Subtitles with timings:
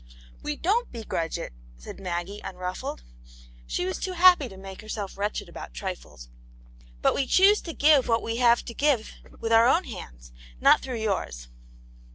[0.41, 3.03] "We don't begrudge it," said Maggie, unruffled.;
[3.67, 6.27] she was too happy to make heriself wretched about trifles."
[7.03, 10.79] But we choose to give what we have to give with our own hands, not
[10.81, 11.49] through yours."